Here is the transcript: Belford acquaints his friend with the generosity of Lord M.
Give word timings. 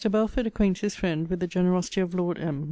Belford 0.09 0.47
acquaints 0.47 0.79
his 0.81 0.95
friend 0.95 1.27
with 1.27 1.41
the 1.41 1.45
generosity 1.45 2.01
of 2.01 2.15
Lord 2.15 2.39
M. 2.39 2.59